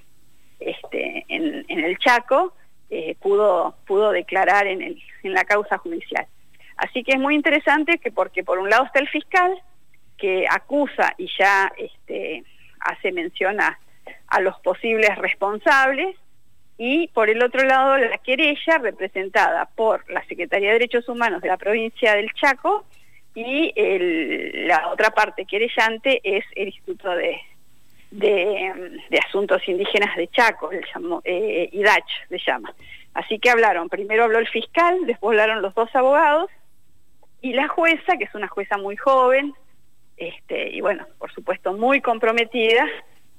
este, 0.60 1.26
el 1.30 1.98
Chaco, 2.00 2.54
eh, 2.90 3.16
pudo, 3.22 3.76
pudo 3.86 4.12
declarar 4.12 4.68
en, 4.68 4.82
el, 4.82 5.02
en 5.24 5.34
la 5.34 5.46
causa 5.46 5.78
judicial. 5.78 6.26
Así 6.76 7.04
que 7.04 7.14
es 7.14 7.20
muy 7.20 7.36
interesante 7.36 7.98
que 7.98 8.12
porque 8.12 8.44
por 8.44 8.58
un 8.58 8.70
lado 8.70 8.86
está 8.86 9.00
el 9.00 9.10
fiscal 9.10 9.54
que 10.18 10.46
acusa 10.50 11.14
y 11.18 11.30
ya 11.38 11.72
este, 11.78 12.44
hace 12.80 13.12
mención 13.12 13.62
a, 13.62 13.80
a 14.28 14.42
los 14.42 14.60
posibles 14.62 15.16
responsables 15.18 16.16
y 16.78 17.08
por 17.10 17.30
el 17.30 17.44
otro 17.44 17.64
lado 17.64 17.98
la 17.98 18.18
querella 18.20 18.78
representada 18.78 19.66
por 19.76 20.10
la 20.10 20.24
Secretaría 20.26 20.70
de 20.70 20.80
Derechos 20.80 21.10
Humanos 21.10 21.42
de 21.42 21.50
la 21.50 21.58
provincia 21.58 22.16
del 22.16 22.32
Chaco 22.34 22.86
y 23.40 23.74
la 24.68 24.90
otra 24.90 25.12
parte 25.12 25.46
querellante 25.46 26.20
es 26.24 26.44
el 26.56 26.68
Instituto 26.68 27.10
de, 27.12 27.40
de, 28.12 29.20
Asuntos 29.26 29.68
Indígenas 29.68 30.16
de 30.16 30.28
Chaco, 30.28 30.72
el 30.72 30.84
llamo, 30.94 31.22
eh, 31.24 31.70
IDACH 31.72 32.28
se 32.30 32.38
llama. 32.40 32.74
Así 33.14 33.40
que 33.40 33.50
hablaron, 33.50 33.90
primero 33.90 34.24
habló 34.26 34.40
el 34.40 34.48
fiscal, 34.48 35.06
después 35.06 35.32
hablaron 35.40 35.62
los 35.62 35.74
dos 35.74 35.94
abogados 35.96 36.50
y 37.42 37.54
la 37.54 37.68
jueza, 37.68 38.18
que 38.18 38.26
es 38.26 38.36
una 38.36 38.48
jueza 38.48 38.78
muy 38.78 38.98
joven, 38.98 39.54
este, 40.18 40.70
y 40.70 40.82
bueno, 40.82 41.08
por 41.18 41.32
supuesto 41.32 41.74
muy 41.74 42.02
comprometida, 42.02 42.86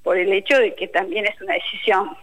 por 0.03 0.17
el 0.17 0.33
hecho 0.33 0.59
de 0.59 0.75
que 0.75 0.89
también 0.89 1.27
es 1.27 1.41
una 1.43 1.55
decisión 1.55 2.17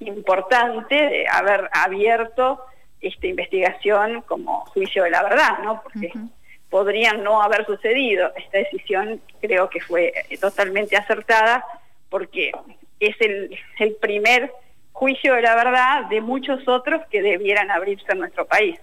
importante 0.00 0.94
de 0.94 1.26
haber 1.28 1.68
abierto 1.72 2.60
esta 3.00 3.26
investigación 3.26 4.22
como 4.22 4.64
juicio 4.66 5.04
de 5.04 5.10
la 5.10 5.22
verdad, 5.22 5.58
¿no? 5.62 5.82
Porque 5.82 6.12
podrían 6.72 7.22
no 7.22 7.42
haber 7.42 7.66
sucedido. 7.66 8.32
Esta 8.34 8.58
decisión 8.58 9.20
creo 9.42 9.68
que 9.68 9.80
fue 9.80 10.14
eh, 10.30 10.38
totalmente 10.38 10.96
acertada 10.96 11.62
porque 12.08 12.50
es 12.98 13.14
el, 13.20 13.54
el 13.78 13.94
primer 13.96 14.50
juicio 14.92 15.34
de 15.34 15.42
la 15.42 15.54
verdad 15.54 16.06
de 16.06 16.22
muchos 16.22 16.66
otros 16.66 17.02
que 17.10 17.20
debieran 17.20 17.70
abrirse 17.70 18.10
en 18.10 18.20
nuestro 18.20 18.46
país. 18.46 18.80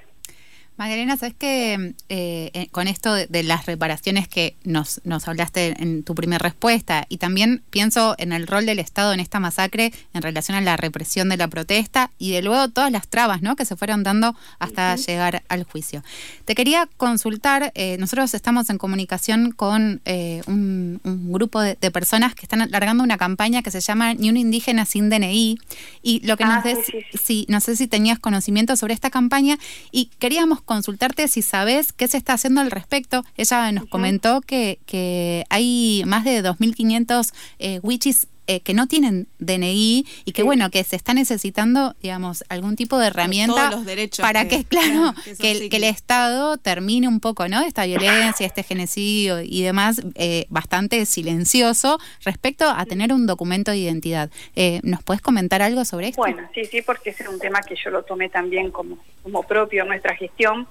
Magdalena, 0.80 1.18
sabes 1.18 1.36
que 1.38 1.94
eh, 2.08 2.52
eh, 2.54 2.70
con 2.72 2.88
esto 2.88 3.14
de, 3.14 3.44
las 3.44 3.66
reparaciones 3.66 4.30
que 4.30 4.56
nos, 4.64 5.02
nos 5.04 5.28
hablaste 5.28 5.76
en 5.78 6.04
tu 6.04 6.16
primera 6.16 6.42
respuesta, 6.42 7.06
y 7.10 7.18
también 7.18 7.62
pienso 7.70 8.16
en 8.18 8.32
el 8.32 8.48
rol 8.48 8.66
del 8.66 8.80
Estado 8.80 9.12
en 9.12 9.20
esta 9.20 9.42
masacre 9.42 9.92
en 10.14 10.22
relación 10.22 10.56
a 10.56 10.62
la 10.62 10.78
represión 10.78 11.28
de 11.28 11.36
la 11.36 11.50
protesta 11.50 12.12
y 12.18 12.32
de 12.32 12.42
luego 12.42 12.70
todas 12.70 12.94
las 12.94 13.10
trabas 13.10 13.42
¿no? 13.42 13.58
que 13.58 13.66
se 13.66 13.76
fueron 13.76 14.04
dando 14.04 14.38
hasta 14.58 14.96
llegar 14.96 15.44
al 15.50 15.66
juicio. 15.66 16.02
Te 16.46 16.56
quería 16.56 16.88
consultar, 16.96 17.74
eh, 17.76 17.98
nosotros 18.00 18.34
estamos 18.34 18.70
en 18.70 18.78
comunicación 18.78 19.52
con 19.52 20.02
un, 20.48 21.02
grupo 21.04 21.60
de, 21.60 21.76
personas 21.92 22.36
que 22.36 22.44
están 22.44 22.72
largando 22.72 23.04
una 23.04 23.18
campaña 23.18 23.62
que 23.64 23.72
se 23.72 23.82
llama 23.82 24.14
Ni 24.14 24.30
un 24.30 24.38
indígena 24.38 24.86
sin 24.86 25.10
DNI, 25.10 25.60
y 26.02 26.26
lo 26.26 26.38
que 26.38 26.46
nos 26.46 26.60
ah, 26.60 26.62
des, 26.64 26.80
sí, 27.22 27.46
no 27.50 27.60
sé 27.60 27.76
si 27.76 27.88
tenías 27.88 28.18
conocimiento 28.18 28.78
sobre 28.78 28.94
esta 28.94 29.10
campaña, 29.10 29.58
y 29.92 30.06
queríamos 30.20 30.62
consultarte 30.70 31.28
si 31.28 31.42
sabes 31.42 31.94
qué 31.94 32.08
se 32.08 32.18
está 32.18 32.34
haciendo 32.34 32.62
al 32.62 32.70
respecto. 32.70 33.26
Ella 33.36 33.72
nos 33.72 33.88
comentó 33.88 34.42
que, 34.42 34.78
que 34.86 35.44
hay 35.50 36.04
más 36.06 36.24
de 36.24 36.44
2.500 36.44 37.34
eh, 37.58 37.80
witches 37.82 38.28
eh, 38.52 38.62
que 38.62 38.74
no 38.74 38.88
tienen 38.88 39.28
DNI 39.38 40.08
y 40.26 40.32
que 40.32 40.42
bueno, 40.42 40.72
que 40.72 40.84
se 40.84 40.96
está 40.96 41.14
necesitando, 41.14 41.96
digamos, 42.02 42.44
algún 42.50 42.76
tipo 42.76 42.98
de 42.98 43.06
herramienta 43.06 43.80
para 44.20 44.48
que, 44.48 44.64
claro, 44.68 45.14
que, 45.40 45.70
el, 45.72 45.84
Estado 45.84 46.58
termine 46.58 47.08
un 47.08 47.20
poco, 47.20 47.48
¿no? 47.48 47.62
Esta 47.62 47.86
violencia, 47.86 48.48
este 48.48 48.64
genocidio 48.64 49.42
y 49.42 49.62
demás, 49.62 50.02
eh, 50.16 50.48
bastante 50.50 51.06
silencioso 51.06 52.00
respecto 52.26 52.68
a 52.68 52.84
tener 52.88 53.14
un 53.14 53.28
documento 53.28 53.70
de 53.70 53.78
identidad. 53.78 54.32
Eh, 54.56 54.80
¿Nos 54.82 55.04
puedes 55.04 55.22
comentar 55.22 55.62
algo 55.62 55.86
sobre 55.86 56.08
esto? 56.08 56.20
Bueno, 56.20 56.50
sí, 56.56 56.66
sí, 56.66 56.82
porque 56.82 57.12
es 57.12 57.20
un 57.28 57.38
tema 57.38 57.62
que 57.62 57.76
yo 57.76 57.92
lo 57.92 58.02
tomé 58.02 58.30
también 58.30 58.72
como, 58.72 58.98
como 59.32 59.48
propio 59.48 59.86
nuestra 59.86 60.16
gestión. 60.16 60.68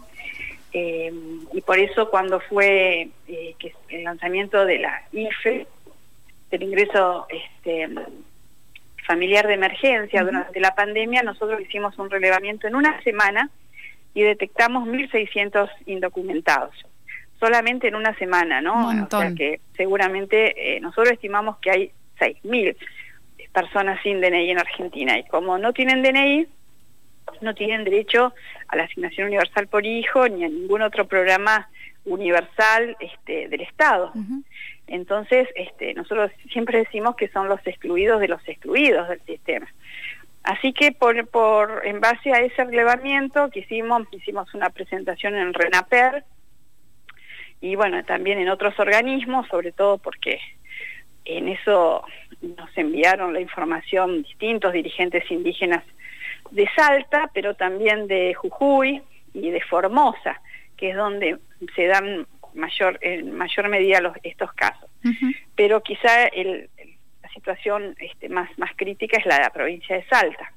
y 0.73 1.61
por 1.63 1.79
eso 1.79 2.11
cuando 2.11 2.41
fue 2.41 3.09
que 3.27 3.73
el 3.89 4.05
lanzamiento 4.05 4.65
de 4.65 4.79
la 4.79 5.03
IFE, 5.13 5.67
del 6.51 6.63
ingreso 6.63 7.27
este, 7.31 7.89
familiar 9.07 9.47
de 9.47 9.55
emergencia 9.55 10.23
durante 10.23 10.61
la 10.61 10.75
pandemia, 10.75 11.23
nosotros 11.23 11.61
hicimos 11.61 11.99
un 11.99 12.11
relevamiento 12.11 12.67
en 12.67 12.75
una 12.75 13.01
semana 13.03 13.51
y 14.15 14.23
detectamos 14.23 14.87
1.600 14.89 15.71
indocumentados. 15.87 16.75
Solamente 17.41 17.89
en 17.89 17.95
una 17.95 18.15
semana, 18.17 18.61
¿no? 18.61 18.89
O 18.89 19.19
sea 19.19 19.33
que 19.33 19.61
seguramente 19.77 20.77
eh, 20.77 20.81
nosotros 20.81 21.13
estimamos 21.13 21.59
que 21.59 21.71
hay 21.71 21.93
6.000 22.19 22.77
personas 23.53 23.99
sin 24.03 24.21
DNI 24.21 24.51
en 24.51 24.59
Argentina 24.59 25.19
y 25.19 25.25
como 25.25 25.57
no 25.57 25.73
tienen 25.73 26.03
DNI, 26.03 26.47
no 27.41 27.55
tienen 27.55 27.85
derecho 27.85 28.35
a 28.69 28.77
la 28.77 28.85
asignación 28.85 29.29
universal 29.29 29.69
por 29.69 29.87
hijo 29.87 30.29
ni 30.29 30.45
a 30.45 30.49
ningún 30.49 30.83
otro 30.83 31.07
programa 31.07 31.69
universal 32.05 32.97
este, 33.01 33.49
del 33.49 33.61
Estado. 33.61 34.13
Entonces, 34.87 35.49
este, 35.55 35.95
nosotros 35.95 36.31
siempre 36.51 36.79
decimos 36.79 37.17
que 37.17 37.29
son 37.29 37.49
los 37.49 37.61
excluidos 37.67 38.21
de 38.21 38.29
los 38.29 38.47
excluidos 38.49 39.09
del 39.09 39.21
sistema. 39.21 39.69
Así 40.43 40.73
que 40.73 40.93
por, 40.93 41.27
por 41.29 41.83
en 41.85 42.01
base 42.01 42.33
a 42.33 42.41
ese 42.41 42.65
relevamiento 42.65 43.51
que 43.51 43.61
hicimos, 43.61 44.03
hicimos 44.13 44.53
una 44.55 44.71
presentación 44.71 45.35
en 45.35 45.53
RENAPER 45.53 46.25
y 47.61 47.75
bueno, 47.75 48.03
también 48.05 48.39
en 48.39 48.49
otros 48.49 48.79
organismos, 48.79 49.47
sobre 49.49 49.73
todo 49.73 49.99
porque 49.99 50.41
en 51.25 51.49
eso 51.49 52.05
nos 52.41 52.71
enviaron 52.79 53.35
la 53.35 53.41
información 53.41 54.23
distintos 54.23 54.73
dirigentes 54.73 55.31
indígenas 55.31 55.85
de 56.51 56.69
Salta, 56.75 57.31
pero 57.33 57.55
también 57.55 58.07
de 58.07 58.35
Jujuy 58.35 59.03
y 59.35 59.51
de 59.51 59.61
Formosa, 59.63 60.41
que 60.77 60.91
es 60.91 60.97
donde 60.97 61.39
se 61.75 61.87
dan 61.87 62.27
mayor 62.55 62.99
en 63.03 63.37
mayor 63.37 63.69
medida 63.69 64.01
los, 64.01 64.17
estos 64.23 64.53
casos. 64.53 64.91
Pero 65.55 65.83
quizá 65.83 66.27
el, 66.27 66.69
la 67.23 67.29
situación 67.31 67.95
este, 67.99 68.29
más, 68.29 68.51
más 68.59 68.71
crítica 68.77 69.19
es 69.19 69.27
la 69.27 69.37
de 69.37 69.43
la 69.43 69.51
provincia 69.51 69.97
de 69.97 70.05
Salta. 70.07 70.53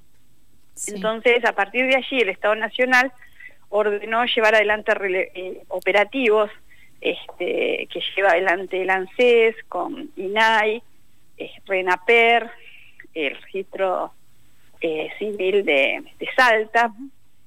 Entonces, 0.88 1.44
a 1.46 1.54
partir 1.54 1.86
de 1.88 1.96
allí, 1.96 2.22
el 2.22 2.30
Estado 2.30 2.56
Nacional 2.56 3.12
ordenó 3.70 4.26
llevar 4.26 4.56
adelante 4.56 4.92
eh, 5.36 5.64
operativos 5.68 6.50
este, 7.00 7.88
que 7.92 8.02
lleva 8.16 8.32
adelante 8.32 8.82
el 8.82 8.90
ANSES 8.90 9.56
con 9.68 10.12
INAI, 10.16 10.82
eh, 11.38 11.52
RENAPER, 11.66 12.50
el 13.14 13.36
registro 13.42 14.14
eh, 14.82 15.10
civil 15.18 15.64
de, 15.64 16.04
de 16.20 16.30
Salta, 16.36 16.92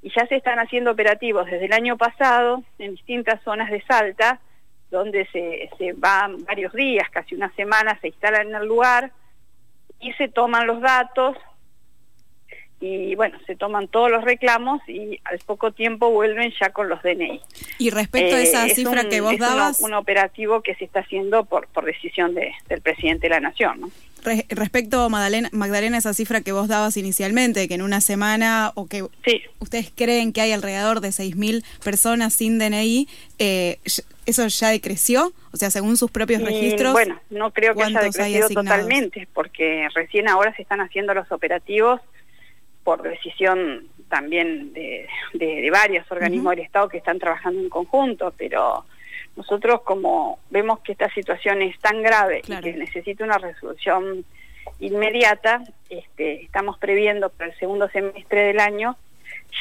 y 0.03 0.12
ya 0.14 0.26
se 0.26 0.37
están 0.37 0.59
haciendo 0.59 0.91
operativos 0.91 1.47
desde 1.47 1.67
el 1.67 1.73
año 1.73 1.97
pasado 1.97 2.62
en 2.79 2.93
distintas 2.93 3.43
zonas 3.43 3.71
de 3.71 3.83
Salta, 3.83 4.41
donde 4.91 5.26
se, 5.33 5.71
se 5.79 5.93
van 5.95 6.45
varios 6.45 6.73
días, 6.73 7.09
casi 7.11 7.35
una 7.35 7.50
semana, 7.55 7.99
se 8.00 8.09
instalan 8.09 8.49
en 8.49 8.55
el 8.55 8.67
lugar 8.67 9.12
y 10.00 10.12
se 10.12 10.29
toman 10.29 10.67
los 10.67 10.81
datos 10.81 11.37
y 12.81 13.14
bueno, 13.14 13.38
se 13.47 13.57
toman 13.57 13.88
todos 13.88 14.11
los 14.11 14.23
reclamos 14.25 14.81
y 14.87 15.19
al 15.25 15.38
poco 15.38 15.73
tiempo 15.73 16.11
vuelven 16.11 16.53
ya 16.61 16.71
con 16.71 16.91
los 16.91 17.03
DNI. 17.03 17.41
Y 17.79 17.88
respecto 17.88 18.37
a 18.37 18.41
esa 18.41 18.67
eh, 18.67 18.75
cifra 18.75 19.09
que 19.09 19.23
vos 19.23 19.38
dabas... 19.38 19.81
un 19.81 19.95
operativo 19.95 20.61
que 20.61 20.75
se 20.75 20.85
está 20.85 21.00
haciendo 21.00 21.47
por, 21.47 21.67
por 21.69 21.87
decisión 21.87 22.35
de, 22.35 22.53
del 22.69 22.83
presidente 22.83 23.29
de 23.29 23.31
la 23.31 23.41
Nación, 23.41 23.81
¿no? 23.81 23.91
Respecto, 24.25 25.09
Magdalena, 25.11 25.49
Magdalena, 25.52 25.99
esa 25.99 26.14
cifra 26.14 26.40
que 26.40 26.52
vos 26.52 26.69
dabas 26.69 26.97
inicialmente, 26.97 27.69
que 27.69 27.75
en 27.75 27.83
una 27.83 28.00
semana 28.00 28.73
o 28.75 28.87
que 28.87 29.02
ustedes 29.61 29.93
creen 29.95 30.33
que 30.33 30.40
hay 30.40 30.52
alrededor 30.52 31.00
de 31.00 31.09
6.000 31.09 31.64
personas 31.83 32.35
sin 32.35 32.59
DNI, 32.59 33.09
eh, 33.38 33.78
¿eso 34.26 34.47
ya 34.47 34.69
decreció? 34.71 35.33
O 35.52 35.57
sea, 35.57 35.71
según 35.71 35.97
sus 35.97 36.11
propios 36.11 36.43
registros. 36.43 36.93
Bueno, 36.93 37.21
no 37.31 37.52
creo 37.52 37.75
que 37.75 37.85
haya 37.85 38.00
decrecido 38.00 38.49
totalmente, 38.49 39.28
porque 39.33 39.88
recién 39.95 40.28
ahora 40.28 40.54
se 40.57 40.62
están 40.62 40.81
haciendo 40.81 41.14
los 41.14 41.31
operativos 41.31 42.00
por 42.83 43.02
decisión 43.02 43.88
también 44.09 44.73
de, 44.75 45.09
de, 45.33 45.71
varios 45.71 46.11
organismos 46.11 46.54
del 46.54 46.66
Estado 46.66 46.88
que 46.88 46.99
están 46.99 47.19
trabajando 47.19 47.61
en 47.61 47.69
conjunto, 47.69 48.33
pero 48.37 48.85
nosotros 49.37 49.83
como 49.83 50.38
vemos 50.50 50.81
que 50.81 50.93
esta 50.93 51.12
situación 51.12 51.62
es 51.62 51.79
tan 51.81 52.03
grave 52.03 52.43
y 52.47 52.61
que 52.61 52.73
necesita 52.75 53.25
una 53.25 53.38
resolución 53.38 54.25
inmediata, 54.81 55.62
este, 55.91 56.43
estamos 56.43 56.79
previendo 56.79 57.31
para 57.31 57.50
el 57.50 57.59
segundo 57.59 57.88
semestre 57.88 58.47
del 58.47 58.61
año 58.61 58.97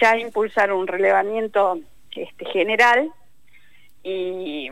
ya 0.02 0.18
impulsar 0.18 0.72
un 0.74 0.88
relevamiento 0.88 1.80
este, 2.16 2.46
general 2.46 3.12
y, 4.04 4.70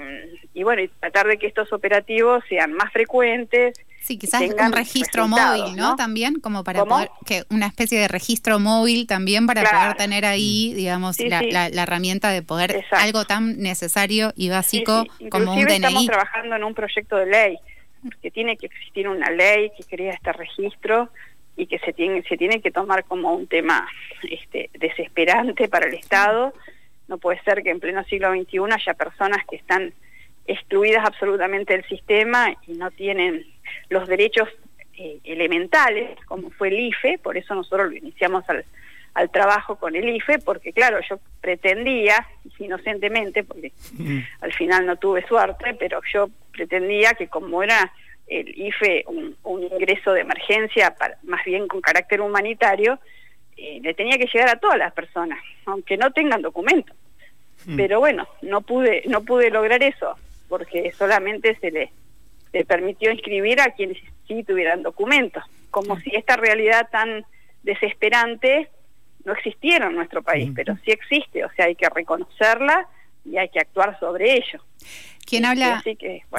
y 0.54 0.64
bueno, 0.64 0.82
y 0.82 0.88
tratar 0.88 1.28
de 1.28 1.38
que 1.38 1.48
estos 1.48 1.72
operativos 1.74 2.44
sean 2.50 2.74
más 2.74 2.92
frecuentes, 2.92 3.80
Sí, 4.02 4.18
quizás 4.18 4.42
un 4.42 4.74
registro 4.74 5.28
móvil, 5.28 5.76
¿no? 5.76 5.96
También, 5.96 6.40
como 6.40 6.64
para 6.64 6.84
poder, 6.86 7.10
que 7.24 7.44
una 7.52 7.68
especie 7.68 8.00
de 8.00 8.08
registro 8.08 8.60
móvil 8.60 9.06
también 9.06 9.46
para 9.46 9.62
poder 9.64 9.96
tener 9.96 10.26
ahí, 10.26 10.74
digamos, 10.74 11.20
la, 11.20 11.44
La, 11.44 11.84
herramienta 11.84 12.32
de 12.32 12.42
poder, 12.42 12.84
algo 12.92 13.26
tan 13.26 13.60
necesario 13.60 14.34
y 14.36 14.50
básico 14.50 15.06
como 15.30 15.54
un 15.54 15.66
DNI. 15.66 15.74
estamos 15.76 16.06
trabajando 16.08 16.56
en 16.56 16.64
un 16.64 16.74
proyecto 16.74 17.16
de 17.16 17.28
ley, 17.28 17.60
que 18.24 18.32
tiene 18.32 18.58
que 18.58 18.66
existir 18.66 19.08
una 19.08 19.30
ley 19.30 19.72
que 19.78 19.84
crea 19.84 20.14
este 20.14 20.34
registro 20.34 21.10
y 21.56 21.68
que 21.68 21.78
se 21.78 21.94
tiene, 21.94 22.24
se 22.24 22.38
tiene 22.38 22.60
que 22.60 22.72
tomar 22.72 23.04
como 23.04 23.36
un 23.36 23.46
tema 23.46 23.88
este, 24.24 24.72
desesperante 24.74 25.70
para 25.70 25.86
el 25.86 25.94
Estado. 25.94 26.56
No 27.12 27.18
puede 27.18 27.42
ser 27.44 27.62
que 27.62 27.72
en 27.72 27.82
pleno 27.82 28.06
siglo 28.06 28.32
XXI 28.32 28.60
haya 28.72 28.94
personas 28.94 29.46
que 29.46 29.58
están 29.58 29.94
excluidas 30.48 31.06
absolutamente 31.06 31.74
del 31.74 31.86
sistema 31.90 32.56
y 32.66 32.72
no 32.72 32.90
tienen 32.90 33.46
los 33.90 34.08
derechos 34.08 34.48
eh, 34.98 35.20
elementales, 35.26 36.18
como 36.26 36.52
fue 36.52 36.70
el 36.70 36.80
IFE, 36.80 37.18
por 37.18 37.36
eso 37.36 37.54
nosotros 37.54 37.90
lo 37.90 37.98
iniciamos 37.98 38.48
al, 38.48 38.64
al 39.14 39.30
trabajo 39.30 39.76
con 39.76 39.94
el 39.98 40.08
IFE, 40.08 40.40
porque 40.40 40.72
claro, 40.72 41.02
yo 41.10 41.20
pretendía, 41.42 42.16
inocentemente, 42.60 43.44
porque 43.44 43.74
mm. 43.92 44.20
al 44.40 44.54
final 44.54 44.86
no 44.86 44.96
tuve 44.96 45.28
suerte, 45.28 45.74
pero 45.74 46.00
yo 46.14 46.30
pretendía 46.54 47.12
que 47.12 47.28
como 47.28 47.62
era 47.62 47.92
el 48.28 48.58
IFE 48.58 49.04
un, 49.08 49.64
ingreso 49.64 50.14
de 50.14 50.22
emergencia, 50.22 50.96
para, 50.96 51.18
más 51.24 51.44
bien 51.44 51.68
con 51.68 51.82
carácter 51.82 52.22
humanitario, 52.22 53.00
eh, 53.58 53.82
le 53.84 53.94
tenía 53.96 54.18
que 54.18 54.30
llegar 54.32 54.48
a 54.48 54.60
todas 54.60 54.78
las 54.78 54.94
personas, 54.94 55.44
aunque 55.66 55.98
no 55.98 56.12
tengan 56.12 56.42
documentos. 56.42 56.96
Mm. 57.66 57.76
Pero 57.76 58.00
bueno, 58.00 58.28
no 58.42 58.62
pude, 58.62 59.04
no 59.08 59.24
pude 59.24 59.50
lograr 59.50 59.84
eso, 59.84 60.16
porque 60.50 60.92
solamente 60.94 61.56
se 61.56 61.72
le 61.72 61.92
le 62.54 62.66
permitió 62.66 63.12
inscribir 63.12 63.62
a 63.62 63.72
quienes 63.72 63.98
sí 64.28 64.44
tuvieran 64.44 64.84
documentos, 64.84 65.44
como 65.70 66.00
si 66.00 66.16
esta 66.16 66.36
realidad 66.36 66.90
tan 66.92 67.26
desesperante 67.64 68.70
no 69.24 69.34
existiera 69.34 69.88
en 69.88 69.96
nuestro 69.96 70.22
país, 70.22 70.52
pero 70.54 70.76
sí 70.84 70.92
existe, 70.92 71.46
o 71.46 71.52
sea, 71.52 71.66
hay 71.66 71.76
que 71.76 71.90
reconocerla 71.90 72.88
y 73.24 73.38
hay 73.38 73.50
que 73.50 73.60
actuar 73.60 74.00
sobre 74.00 74.34
ello. 74.34 74.62
Quien 75.26 75.46
habla, 75.46 75.82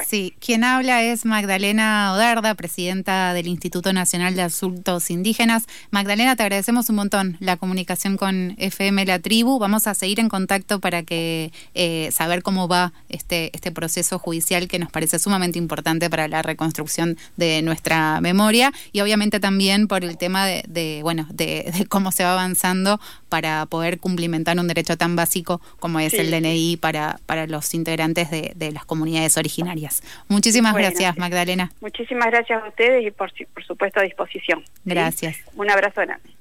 sí, 0.05 0.35
quien 0.39 0.63
habla 0.63 1.01
es 1.01 1.25
Magdalena 1.25 2.13
Odarda, 2.13 2.53
presidenta 2.53 3.33
del 3.33 3.47
Instituto 3.47 3.91
Nacional 3.91 4.35
de 4.35 4.43
Asuntos 4.43 5.09
Indígenas. 5.09 5.65
Magdalena, 5.89 6.35
te 6.35 6.43
agradecemos 6.43 6.89
un 6.89 6.97
montón 6.97 7.37
la 7.39 7.57
comunicación 7.57 8.17
con 8.17 8.55
FM 8.57 9.05
La 9.05 9.19
Tribu. 9.19 9.57
Vamos 9.57 9.87
a 9.87 9.93
seguir 9.95 10.19
en 10.19 10.29
contacto 10.29 10.79
para 10.79 11.03
que 11.03 11.51
eh, 11.73 12.09
saber 12.11 12.43
cómo 12.43 12.67
va 12.67 12.93
este, 13.09 13.49
este 13.53 13.71
proceso 13.71 14.19
judicial 14.19 14.67
que 14.67 14.79
nos 14.79 14.91
parece 14.91 15.17
sumamente 15.17 15.57
importante 15.57 16.09
para 16.09 16.27
la 16.27 16.41
reconstrucción 16.41 17.17
de 17.37 17.61
nuestra 17.61 18.21
memoria 18.21 18.71
y 18.91 19.01
obviamente 19.01 19.39
también 19.39 19.87
por 19.87 20.03
el 20.03 20.17
tema 20.17 20.45
de, 20.45 20.99
bueno, 21.01 21.27
de, 21.31 21.85
cómo 21.89 22.11
se 22.11 22.23
va 22.23 22.33
avanzando 22.33 22.99
para 23.29 23.65
poder 23.65 23.99
cumplimentar 23.99 24.59
un 24.59 24.67
derecho 24.67 24.97
tan 24.97 25.15
básico 25.15 25.61
como 25.79 25.99
es 25.99 26.13
el 26.13 26.29
DNI 26.29 26.77
para, 26.77 27.19
para 27.25 27.47
los 27.47 27.73
integrantes 27.73 28.29
de, 28.29 28.53
de 28.55 28.72
las 28.73 28.85
comunidades 28.85 29.37
originarias. 29.37 30.03
Muchísimas 30.27 30.75
gracias, 30.75 31.17
Magdalena. 31.17 31.71
Muchísimas 31.81 32.27
gracias 32.27 32.63
a 32.63 32.67
ustedes 32.67 33.05
y 33.05 33.11
por, 33.11 33.31
por 33.53 33.63
supuesto 33.63 33.99
a 33.99 34.03
disposición. 34.03 34.63
Gracias. 34.85 35.37
Un 35.55 35.69
abrazo 35.69 36.01
grande. 36.01 36.32